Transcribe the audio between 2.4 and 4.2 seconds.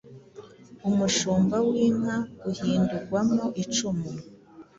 uhindurwamo icumu.